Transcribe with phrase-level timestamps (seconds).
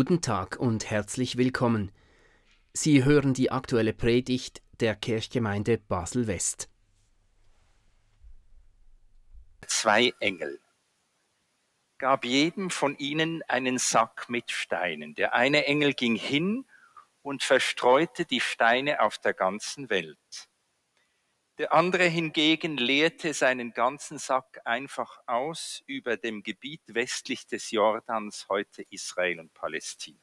[0.00, 1.90] Guten Tag und herzlich willkommen.
[2.72, 6.68] Sie hören die aktuelle Predigt der Kirchgemeinde Basel-West.
[9.66, 10.60] Zwei Engel
[11.98, 15.16] gab jedem von ihnen einen Sack mit Steinen.
[15.16, 16.64] Der eine Engel ging hin
[17.22, 20.47] und verstreute die Steine auf der ganzen Welt.
[21.58, 28.46] Der andere hingegen leerte seinen ganzen Sack einfach aus über dem Gebiet westlich des Jordans,
[28.48, 30.22] heute Israel und Palästina.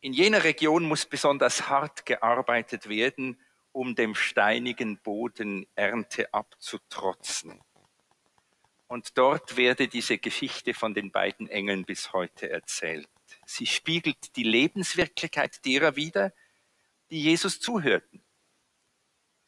[0.00, 3.40] In jener Region muss besonders hart gearbeitet werden,
[3.70, 7.60] um dem steinigen Boden Ernte abzutrotzen.
[8.88, 13.08] Und dort werde diese Geschichte von den beiden Engeln bis heute erzählt.
[13.46, 16.32] Sie spiegelt die Lebenswirklichkeit derer wider,
[17.10, 18.23] die Jesus zuhörten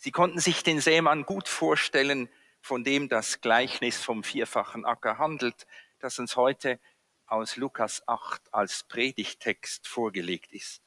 [0.07, 2.29] Sie konnten sich den Sämann gut vorstellen,
[2.61, 5.67] von dem das Gleichnis vom vierfachen Acker handelt,
[5.99, 6.79] das uns heute
[7.27, 10.81] aus Lukas 8 als Predigtext vorgelegt ist.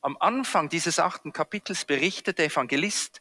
[0.00, 3.20] Am Anfang dieses achten Kapitels berichtet der Evangelist,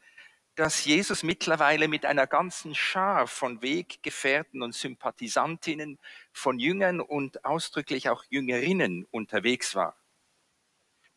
[0.55, 5.99] dass Jesus mittlerweile mit einer ganzen Schar von Weggefährten und Sympathisantinnen,
[6.31, 9.97] von Jüngern und ausdrücklich auch Jüngerinnen unterwegs war.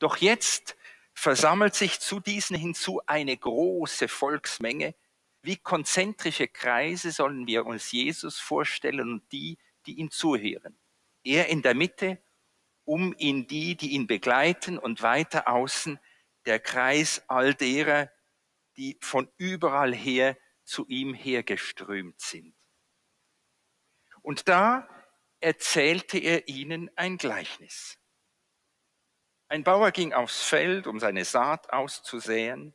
[0.01, 0.77] Doch jetzt
[1.19, 4.95] versammelt sich zu diesen hinzu eine große Volksmenge.
[5.43, 10.79] Wie konzentrische Kreise sollen wir uns Jesus vorstellen und die, die ihm zuhören.
[11.25, 12.23] Er in der Mitte,
[12.85, 15.99] um ihn die, die ihn begleiten und weiter außen
[16.47, 18.11] der Kreis all derer,
[18.77, 22.55] die von überall her zu ihm hergeströmt sind.
[24.23, 24.89] Und da
[25.41, 27.99] erzählte er ihnen ein Gleichnis.
[29.51, 32.75] Ein Bauer ging aufs Feld, um seine Saat auszusäen.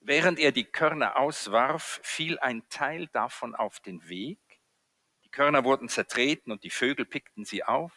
[0.00, 4.38] Während er die Körner auswarf, fiel ein Teil davon auf den Weg.
[5.24, 7.92] Die Körner wurden zertreten und die Vögel pickten sie auf.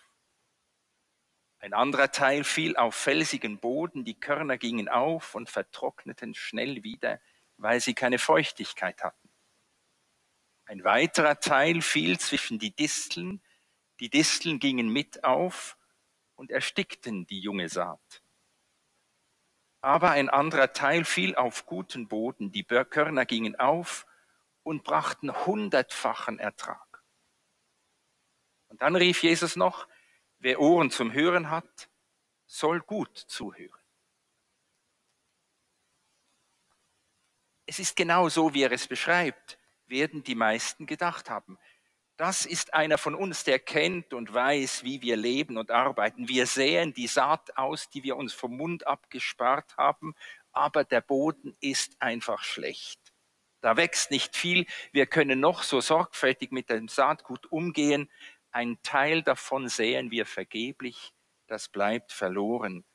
[1.59, 7.21] Ein anderer Teil fiel auf felsigen Boden, die Körner gingen auf und vertrockneten schnell wieder,
[7.55, 9.30] weil sie keine Feuchtigkeit hatten.
[10.65, 13.42] Ein weiterer Teil fiel zwischen die Disteln,
[14.02, 15.77] die Disteln gingen mit auf
[16.41, 18.23] und erstickten die junge Saat.
[19.81, 24.07] Aber ein anderer Teil fiel auf guten Boden, die Körner gingen auf
[24.63, 27.03] und brachten hundertfachen Ertrag.
[28.69, 29.87] Und dann rief Jesus noch,
[30.39, 31.91] wer Ohren zum Hören hat,
[32.47, 33.79] soll gut zuhören.
[37.67, 41.59] Es ist genau so, wie er es beschreibt, werden die meisten gedacht haben.
[42.21, 46.27] Das ist einer von uns, der kennt und weiß, wie wir leben und arbeiten.
[46.27, 50.14] Wir säen die Saat aus, die wir uns vom Mund abgespart haben,
[50.52, 52.99] aber der Boden ist einfach schlecht.
[53.61, 54.67] Da wächst nicht viel.
[54.92, 58.08] Wir können noch so sorgfältig mit dem Saatgut umgehen.
[58.52, 61.15] Ein Teil davon säen wir vergeblich.
[61.48, 62.86] Das bleibt verloren.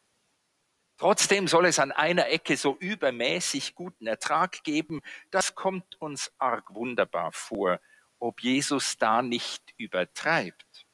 [0.98, 5.02] Trotzdem soll es an einer Ecke so übermäßig guten Ertrag geben.
[5.32, 7.80] Das kommt uns arg wunderbar vor
[8.26, 10.86] ob Jesus da nicht übertreibt.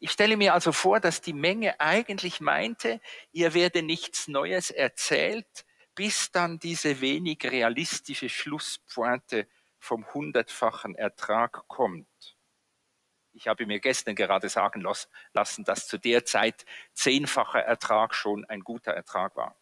[0.00, 3.00] Ich stelle mir also vor, dass die Menge eigentlich meinte,
[3.32, 12.36] ihr werde nichts Neues erzählt, bis dann diese wenig realistische Schlusspointe vom hundertfachen Ertrag kommt.
[13.32, 14.84] Ich habe mir gestern gerade sagen
[15.32, 19.56] lassen, dass zu der Zeit zehnfacher Ertrag schon ein guter Ertrag war.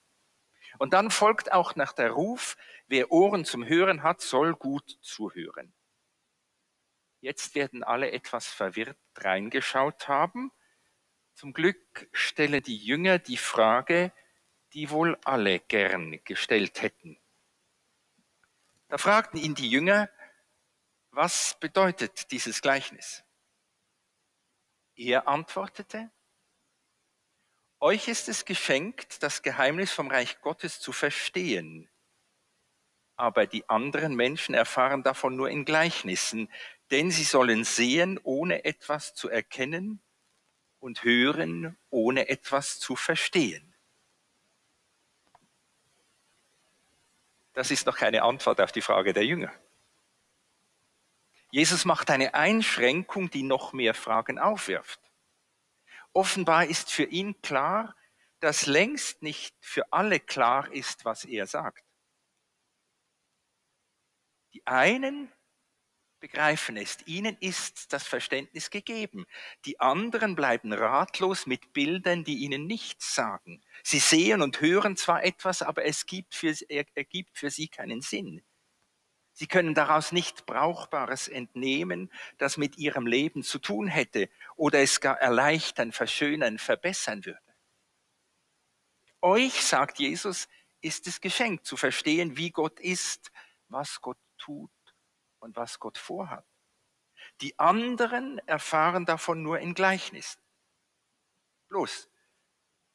[0.78, 2.56] Und dann folgt auch nach der Ruf,
[2.86, 5.74] wer Ohren zum Hören hat, soll gut zuhören.
[7.20, 10.52] Jetzt werden alle etwas verwirrt reingeschaut haben.
[11.34, 14.12] Zum Glück stellen die Jünger die Frage,
[14.72, 17.18] die wohl alle gern gestellt hätten.
[18.88, 20.08] Da fragten ihn die Jünger,
[21.10, 23.24] was bedeutet dieses Gleichnis?
[24.94, 26.10] Er antwortete,
[27.86, 31.88] euch ist es geschenkt, das Geheimnis vom Reich Gottes zu verstehen.
[33.14, 36.50] Aber die anderen Menschen erfahren davon nur in Gleichnissen,
[36.90, 40.02] denn sie sollen sehen, ohne etwas zu erkennen
[40.80, 43.72] und hören, ohne etwas zu verstehen.
[47.52, 49.52] Das ist noch keine Antwort auf die Frage der Jünger.
[51.52, 55.05] Jesus macht eine Einschränkung, die noch mehr Fragen aufwirft.
[56.16, 57.94] Offenbar ist für ihn klar,
[58.40, 61.84] dass längst nicht für alle klar ist, was er sagt.
[64.54, 65.30] Die einen
[66.18, 69.26] begreifen es, ihnen ist das Verständnis gegeben.
[69.66, 73.62] Die anderen bleiben ratlos mit Bildern, die ihnen nichts sagen.
[73.82, 76.54] Sie sehen und hören zwar etwas, aber es gibt für,
[76.94, 78.42] ergibt für sie keinen Sinn.
[79.38, 85.02] Sie können daraus nicht Brauchbares entnehmen, das mit ihrem Leben zu tun hätte oder es
[85.02, 87.54] gar erleichtern, verschönern, verbessern würde.
[89.20, 90.48] Euch, sagt Jesus,
[90.80, 93.30] ist es geschenkt zu verstehen, wie Gott ist,
[93.68, 94.70] was Gott tut
[95.40, 96.46] und was Gott vorhat.
[97.42, 100.40] Die anderen erfahren davon nur in Gleichnissen.
[101.68, 102.08] Bloß,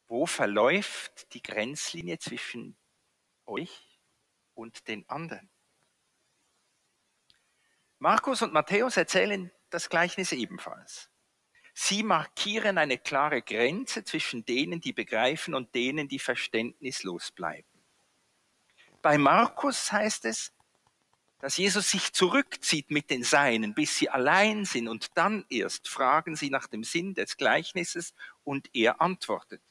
[0.08, 2.76] wo verläuft die Grenzlinie zwischen
[3.46, 4.00] euch
[4.54, 5.48] und den anderen?
[8.02, 11.08] Markus und Matthäus erzählen das Gleichnis ebenfalls.
[11.72, 17.68] Sie markieren eine klare Grenze zwischen denen, die begreifen und denen, die verständnislos bleiben.
[19.02, 20.52] Bei Markus heißt es,
[21.38, 26.34] dass Jesus sich zurückzieht mit den Seinen, bis sie allein sind und dann erst fragen
[26.34, 29.62] sie nach dem Sinn des Gleichnisses und er antwortet.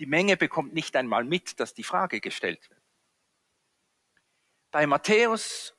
[0.00, 2.82] Die Menge bekommt nicht einmal mit, dass die Frage gestellt wird.
[4.72, 5.75] Bei Matthäus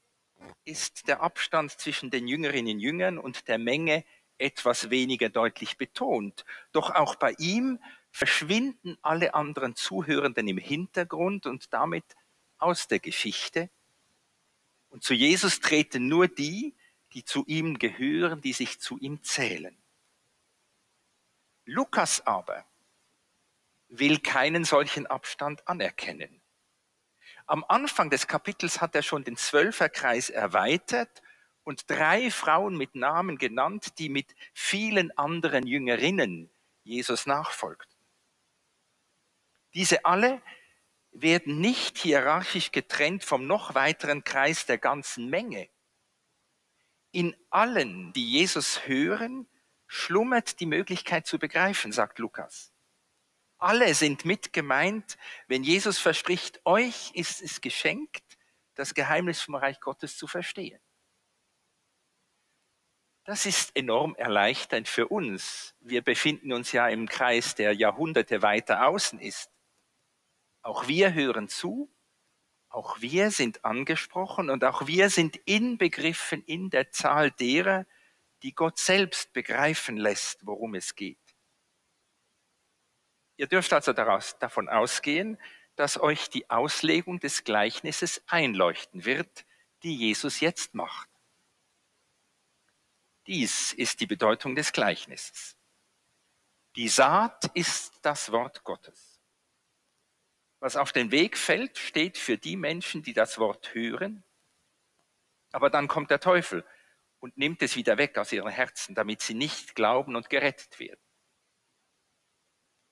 [0.65, 4.03] ist der Abstand zwischen den Jüngerinnen und Jüngern und der Menge
[4.37, 6.45] etwas weniger deutlich betont.
[6.71, 7.79] Doch auch bei ihm
[8.11, 12.15] verschwinden alle anderen Zuhörenden im Hintergrund und damit
[12.57, 13.69] aus der Geschichte.
[14.89, 16.75] Und zu Jesus treten nur die,
[17.13, 19.77] die zu ihm gehören, die sich zu ihm zählen.
[21.65, 22.65] Lukas aber
[23.89, 26.41] will keinen solchen Abstand anerkennen.
[27.47, 31.21] Am Anfang des Kapitels hat er schon den Zwölferkreis erweitert
[31.63, 36.51] und drei Frauen mit Namen genannt, die mit vielen anderen Jüngerinnen
[36.83, 37.97] Jesus nachfolgten.
[39.73, 40.41] Diese alle
[41.11, 45.69] werden nicht hierarchisch getrennt vom noch weiteren Kreis der ganzen Menge.
[47.11, 49.47] In allen, die Jesus hören,
[49.88, 52.73] schlummert die Möglichkeit zu begreifen, sagt Lukas.
[53.57, 55.18] Alle sind mit gemeint,
[55.48, 58.38] wenn Jesus verspricht, euch ist es geschenkt,
[58.75, 60.80] das Geheimnis vom Reich Gottes zu verstehen.
[63.24, 65.75] Das ist enorm erleichternd für uns.
[65.81, 69.51] Wir befinden uns ja im Kreis, der Jahrhunderte weiter außen ist.
[70.62, 71.94] Auch wir hören zu,
[72.69, 77.86] auch wir sind angesprochen und auch wir sind inbegriffen in der Zahl derer,
[78.44, 81.26] die Gott selbst begreifen lässt, worum es geht.
[83.37, 85.39] Ihr dürft also daraus, davon ausgehen,
[85.75, 89.45] dass euch die Auslegung des Gleichnisses einleuchten wird,
[89.83, 91.07] die Jesus jetzt macht.
[93.27, 95.55] Dies ist die Bedeutung des Gleichnisses.
[96.75, 99.21] Die Saat ist das Wort Gottes.
[100.59, 104.23] Was auf den Weg fällt, steht für die Menschen, die das Wort hören.
[105.51, 106.65] Aber dann kommt der Teufel
[107.19, 111.06] und nimmt es wieder weg aus ihren Herzen, damit sie nicht glauben und gerettet werden.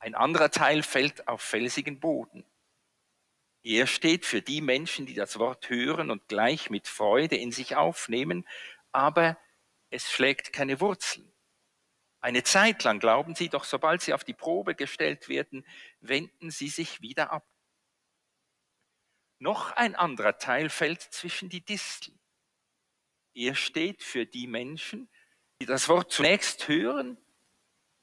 [0.06, 2.46] Ein anderer Teil fällt auf felsigen Boden.
[3.64, 7.76] Er steht für die Menschen, die das Wort hören und gleich mit Freude in sich
[7.76, 8.48] aufnehmen,
[8.92, 9.36] aber
[9.90, 11.34] es schlägt keine Wurzeln.
[12.20, 15.66] Eine Zeit lang glauben sie, doch sobald sie auf die Probe gestellt werden,
[16.02, 17.48] wenden sie sich wieder ab.
[19.40, 22.20] Noch ein anderer Teil fällt zwischen die Disteln.
[23.34, 25.10] Er steht für die Menschen,
[25.60, 27.18] die das Wort zunächst hören,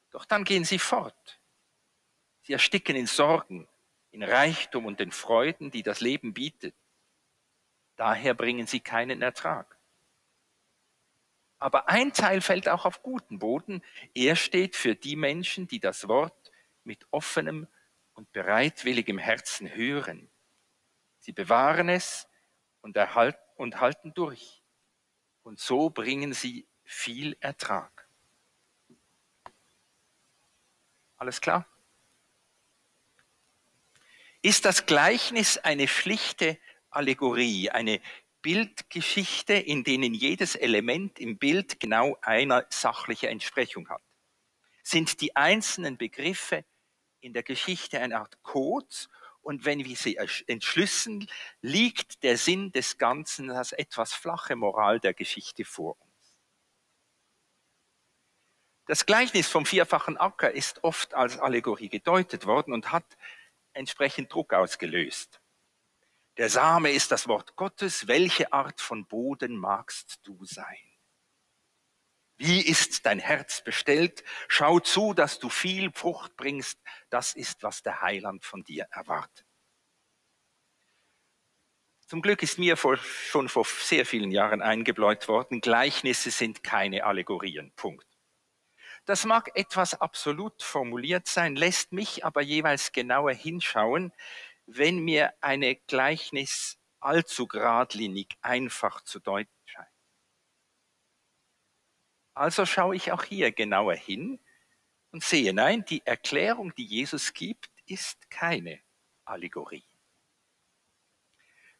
[0.09, 1.39] doch dann gehen sie fort.
[2.43, 3.67] Sie ersticken in Sorgen,
[4.11, 6.75] in Reichtum und den Freuden, die das Leben bietet.
[7.95, 9.77] Daher bringen sie keinen Ertrag.
[11.59, 13.81] Aber ein Teil fällt auch auf guten Boden.
[14.13, 16.51] Er steht für die Menschen, die das Wort
[16.83, 17.67] mit offenem
[18.13, 20.29] und bereitwilligem Herzen hören.
[21.19, 22.27] Sie bewahren es
[22.81, 24.61] und, erhalten, und halten durch.
[25.43, 28.09] Und so bringen sie viel Ertrag.
[31.15, 31.65] Alles klar?
[34.43, 36.59] Ist das Gleichnis eine schlichte
[36.89, 38.01] Allegorie, eine
[38.41, 44.03] Bildgeschichte, in denen jedes Element im Bild genau eine sachliche Entsprechung hat.
[44.83, 46.65] Sind die einzelnen Begriffe
[47.21, 49.07] in der Geschichte eine Art Codes
[49.41, 51.29] und wenn wir sie entschlüsseln,
[51.61, 56.39] liegt der Sinn des Ganzen, das etwas flache Moral der Geschichte vor uns.
[58.87, 63.05] Das Gleichnis vom vierfachen Acker ist oft als Allegorie gedeutet worden und hat
[63.73, 65.41] entsprechend Druck ausgelöst.
[66.37, 68.07] Der Same ist das Wort Gottes.
[68.07, 70.77] Welche Art von Boden magst du sein?
[72.37, 74.23] Wie ist dein Herz bestellt?
[74.47, 76.79] Schau zu, dass du viel Frucht bringst.
[77.09, 79.45] Das ist, was der Heiland von dir erwartet.
[82.07, 87.05] Zum Glück ist mir vor, schon vor sehr vielen Jahren eingebläut worden, Gleichnisse sind keine
[87.05, 87.71] Allegorien.
[87.75, 88.12] Punkt.
[89.05, 94.13] Das mag etwas absolut formuliert sein, lässt mich aber jeweils genauer hinschauen,
[94.65, 99.87] wenn mir eine Gleichnis allzu geradlinig einfach zu deuten scheint.
[102.33, 104.39] Also schaue ich auch hier genauer hin
[105.11, 108.81] und sehe, nein, die Erklärung, die Jesus gibt, ist keine
[109.25, 109.83] Allegorie.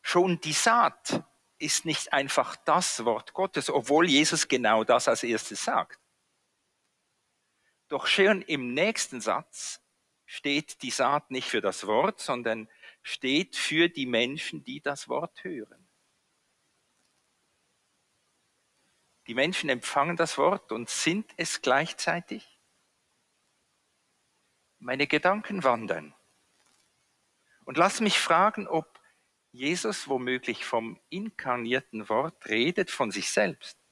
[0.01, 1.23] Schon die Saat
[1.57, 6.02] ist nicht einfach das Wort Gottes, obwohl Jesus genau das als erstes sagt.
[7.87, 9.81] Doch schon im nächsten Satz
[10.25, 12.69] steht die Saat nicht für das Wort, sondern
[13.01, 15.87] steht für die Menschen, die das Wort hören.
[19.27, 22.59] Die Menschen empfangen das Wort und sind es gleichzeitig.
[24.79, 26.13] Meine Gedanken wandern.
[27.63, 28.99] Und lass mich fragen, ob
[29.51, 33.82] Jesus womöglich vom inkarnierten Wort redet von sich selbst.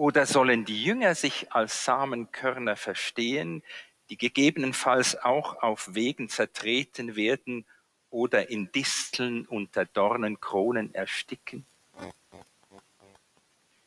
[0.00, 3.62] Oder sollen die Jünger sich als Samenkörner verstehen,
[4.08, 7.66] die gegebenenfalls auch auf Wegen zertreten werden
[8.08, 11.66] oder in Disteln unter Dornenkronen ersticken?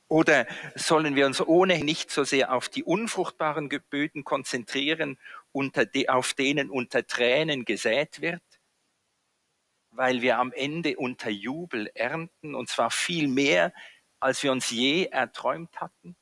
[0.07, 5.17] Oder sollen wir uns ohnehin nicht so sehr auf die unfruchtbaren Böden konzentrieren,
[6.09, 8.43] auf denen unter Tränen gesät wird?
[9.89, 13.73] Weil wir am Ende unter Jubel ernten, und zwar viel mehr,
[14.23, 16.15] als wir uns je erträumt hatten?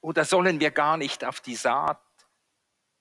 [0.00, 2.02] Oder sollen wir gar nicht auf die Saat,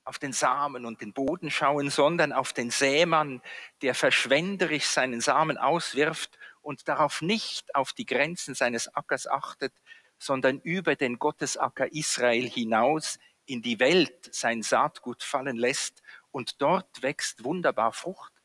[0.03, 3.41] auf den Samen und den Boden schauen, sondern auf den Sämann,
[3.81, 9.74] der verschwenderisch seinen Samen auswirft und darauf nicht auf die Grenzen seines Ackers achtet,
[10.19, 13.17] sondern über den Gottesacker Israel hinaus
[13.48, 18.37] in die Welt sein Saatgut fallen lässt und dort wächst wunderbar Frucht?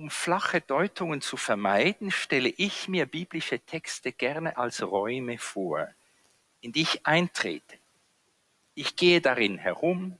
[0.00, 5.88] Um flache Deutungen zu vermeiden, stelle ich mir biblische Texte gerne als Räume vor,
[6.62, 7.76] in die ich eintrete.
[8.74, 10.16] Ich gehe darin herum,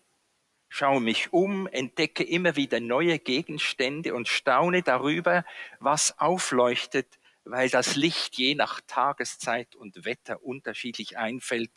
[0.68, 5.46] schaue mich um, entdecke immer wieder neue Gegenstände und staune darüber,
[5.78, 11.72] was aufleuchtet, weil das Licht je nach Tageszeit und Wetter unterschiedlich einfällt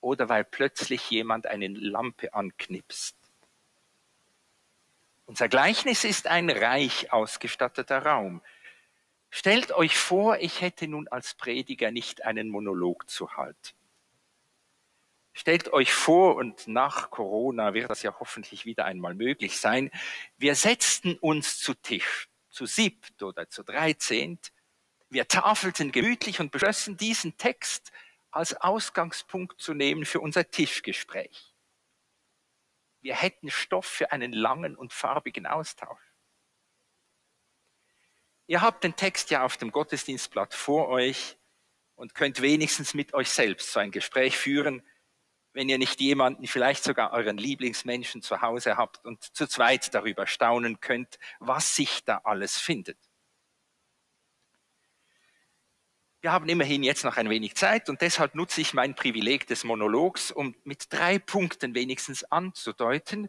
[0.00, 3.23] oder weil plötzlich jemand eine Lampe anknipst.
[5.26, 8.42] Unser Gleichnis ist ein reich ausgestatteter Raum.
[9.30, 13.74] Stellt euch vor, ich hätte nun als Prediger nicht einen Monolog zu halten.
[15.32, 19.90] Stellt euch vor, und nach Corona wird das ja hoffentlich wieder einmal möglich sein,
[20.36, 24.52] wir setzten uns zu Tisch, zu siebt oder zu dreizehnт,
[25.08, 27.90] wir tafelten gemütlich und beschlossen, diesen Text
[28.30, 31.53] als Ausgangspunkt zu nehmen für unser Tischgespräch.
[33.04, 36.00] Wir hätten Stoff für einen langen und farbigen Austausch.
[38.46, 41.36] Ihr habt den Text ja auf dem Gottesdienstblatt vor euch
[41.96, 44.82] und könnt wenigstens mit euch selbst so ein Gespräch führen,
[45.52, 50.26] wenn ihr nicht jemanden, vielleicht sogar euren Lieblingsmenschen zu Hause habt und zu zweit darüber
[50.26, 52.98] staunen könnt, was sich da alles findet.
[56.24, 59.62] Wir haben immerhin jetzt noch ein wenig Zeit und deshalb nutze ich mein Privileg des
[59.62, 63.28] Monologs, um mit drei Punkten wenigstens anzudeuten,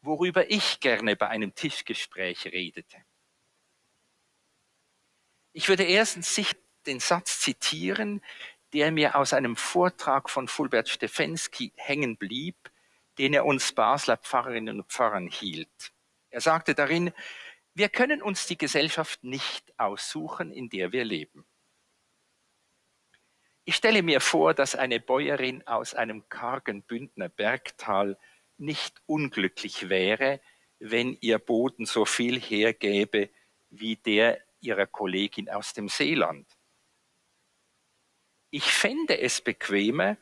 [0.00, 2.98] worüber ich gerne bei einem Tischgespräch redete.
[5.54, 6.54] Ich würde erstens sich
[6.86, 8.22] den Satz zitieren,
[8.72, 12.70] der mir aus einem Vortrag von Fulbert Stefensky hängen blieb,
[13.18, 15.92] den er uns Basler Pfarrerinnen und Pfarrern hielt.
[16.30, 17.12] Er sagte darin,
[17.74, 21.44] wir können uns die Gesellschaft nicht aussuchen, in der wir leben.
[23.68, 28.16] Ich stelle mir vor, dass eine Bäuerin aus einem kargen Bündner Bergtal
[28.58, 30.40] nicht unglücklich wäre,
[30.78, 33.28] wenn ihr Boden so viel hergäbe
[33.70, 36.48] wie der ihrer Kollegin aus dem Seeland.
[38.50, 40.16] Ich fände es bequemer,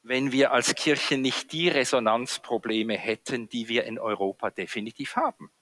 [0.00, 5.52] wenn wir als Kirche nicht die Resonanzprobleme hätten, die wir in Europa definitiv haben.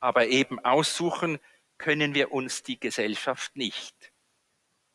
[0.00, 1.38] Aber eben aussuchen
[1.78, 4.12] können wir uns die Gesellschaft nicht.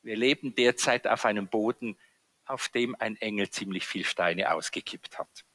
[0.04, 1.98] Wir leben derzeit auf einem Boden,
[2.46, 5.46] auf dem ein Engel ziemlich viel Steine ausgekippt hat.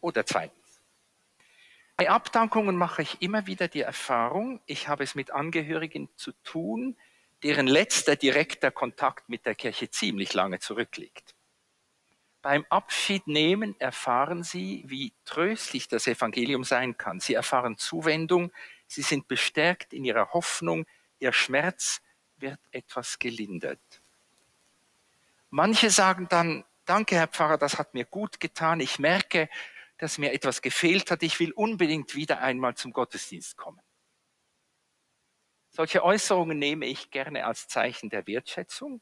[0.00, 0.80] Oder zweitens.
[1.96, 6.96] Bei Abdankungen mache ich immer wieder die Erfahrung, ich habe es mit Angehörigen zu tun,
[7.42, 11.34] deren letzter direkter Kontakt mit der Kirche ziemlich lange zurückliegt.
[12.42, 17.20] Beim Abschiednehmen erfahren sie, wie tröstlich das Evangelium sein kann.
[17.20, 18.50] Sie erfahren Zuwendung,
[18.86, 20.86] sie sind bestärkt in ihrer Hoffnung,
[21.20, 22.00] ihr Schmerz
[22.38, 23.80] wird etwas gelindert.
[25.50, 29.48] Manche sagen dann, danke Herr Pfarrer, das hat mir gut getan, ich merke,
[29.98, 33.80] dass mir etwas gefehlt hat, ich will unbedingt wieder einmal zum Gottesdienst kommen.
[35.70, 39.00] Solche Äußerungen nehme ich gerne als Zeichen der Wertschätzung.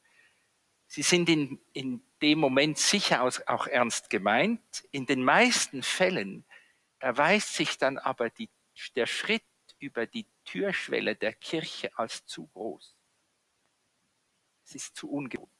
[0.86, 4.60] Sie sind in, in dem Moment sicher auch ernst gemeint.
[4.90, 6.44] In den meisten Fällen
[6.98, 8.50] erweist sich dann aber die,
[8.96, 9.42] der Schritt
[9.78, 12.96] über die Türschwelle der Kirche als zu groß.
[14.64, 15.52] Es ist zu ungewohnt.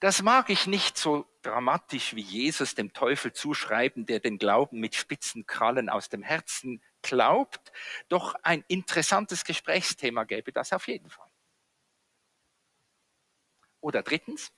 [0.00, 4.94] Das mag ich nicht so dramatisch wie Jesus dem Teufel zuschreiben, der den Glauben mit
[4.94, 7.70] spitzen Krallen aus dem Herzen glaubt,
[8.08, 11.30] doch ein interessantes Gesprächsthema gäbe das auf jeden Fall.
[13.80, 14.52] Oder drittens,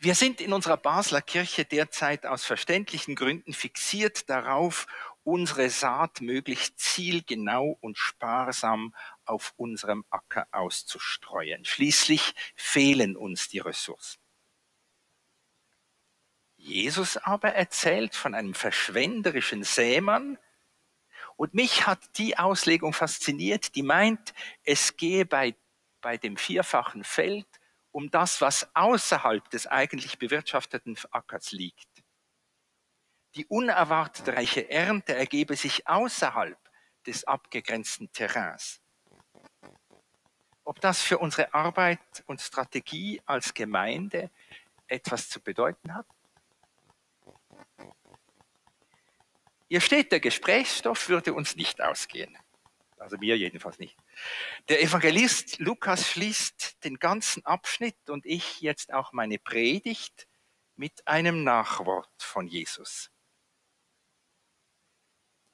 [0.00, 4.86] wir sind in unserer Basler Kirche derzeit aus verständlichen Gründen fixiert darauf,
[5.24, 11.64] unsere Saat möglichst zielgenau und sparsam auf unserem Acker auszustreuen.
[11.64, 14.20] Schließlich fehlen uns die Ressourcen.
[16.56, 20.38] Jesus aber erzählt von einem verschwenderischen Sämann,
[21.36, 24.32] und mich hat die Auslegung fasziniert, die meint,
[24.64, 25.56] es gehe bei,
[26.00, 27.48] bei dem vierfachen Feld
[27.90, 31.88] um das, was außerhalb des eigentlich bewirtschafteten Ackers liegt.
[33.34, 36.58] Die unerwartet reiche Ernte ergebe sich außerhalb
[37.06, 38.80] des abgegrenzten Terrains.
[40.64, 44.30] Ob das für unsere Arbeit und Strategie als Gemeinde
[44.86, 46.06] etwas zu bedeuten hat?
[49.68, 52.36] Ihr steht, der Gesprächsstoff würde uns nicht ausgehen.
[52.98, 53.96] Also mir jedenfalls nicht.
[54.68, 60.28] Der Evangelist Lukas schließt den ganzen Abschnitt und ich jetzt auch meine Predigt
[60.76, 63.11] mit einem Nachwort von Jesus.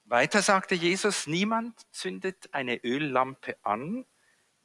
[0.09, 4.07] Weiter sagte Jesus, niemand zündet eine Öllampe an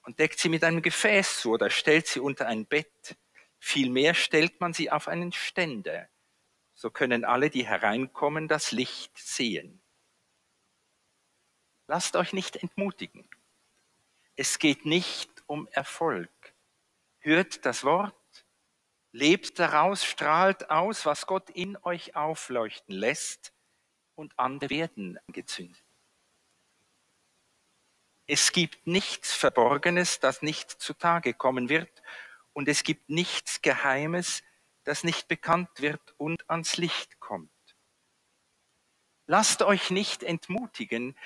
[0.00, 3.18] und deckt sie mit einem Gefäß zu oder stellt sie unter ein Bett.
[3.58, 6.08] Vielmehr stellt man sie auf einen Ständer.
[6.72, 9.82] So können alle, die hereinkommen, das Licht sehen.
[11.88, 13.28] Lasst euch nicht entmutigen.
[14.36, 16.54] Es geht nicht um Erfolg.
[17.18, 18.46] Hört das Wort,
[19.12, 23.53] lebt daraus, strahlt aus, was Gott in euch aufleuchten lässt
[24.14, 25.82] und andere werden angezündet.
[28.26, 32.02] Es gibt nichts Verborgenes, das nicht zutage kommen wird,
[32.54, 34.42] und es gibt nichts Geheimes,
[34.84, 37.50] das nicht bekannt wird und ans Licht kommt.
[39.26, 41.16] Lasst euch nicht entmutigen,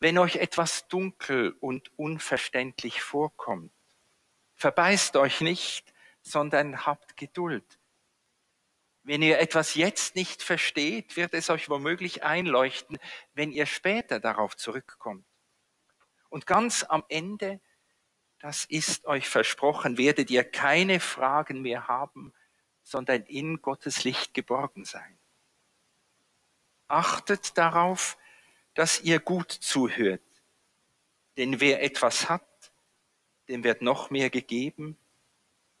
[0.00, 3.72] wenn euch etwas dunkel und unverständlich vorkommt.
[4.54, 5.92] Verbeißt euch nicht,
[6.22, 7.78] sondern habt Geduld.
[9.04, 12.98] Wenn ihr etwas jetzt nicht versteht, wird es euch womöglich einleuchten,
[13.34, 15.26] wenn ihr später darauf zurückkommt.
[16.30, 17.60] Und ganz am Ende,
[18.38, 22.32] das ist euch versprochen, werdet ihr keine Fragen mehr haben,
[22.82, 25.18] sondern in Gottes Licht geborgen sein.
[26.88, 28.16] Achtet darauf,
[28.72, 30.22] dass ihr gut zuhört.
[31.36, 32.72] Denn wer etwas hat,
[33.48, 34.96] dem wird noch mehr gegeben.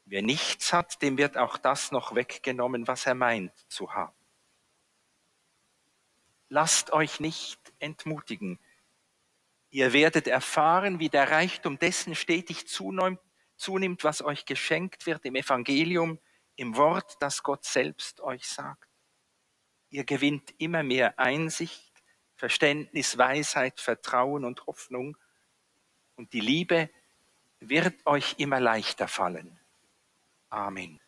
[0.06, 4.14] Wer nichts hat, dem wird auch das noch weggenommen, was er meint zu haben.
[6.48, 8.60] Lasst euch nicht entmutigen.
[9.70, 16.18] Ihr werdet erfahren, wie der Reichtum dessen stetig zunimmt, was euch geschenkt wird im Evangelium,
[16.56, 18.88] im Wort, das Gott selbst euch sagt.
[19.90, 21.94] Ihr gewinnt immer mehr Einsicht
[22.36, 25.16] Verständnis, Weisheit, Vertrauen und Hoffnung.
[26.16, 26.90] Und die Liebe
[27.60, 29.58] wird euch immer leichter fallen.
[30.54, 30.98] Amen.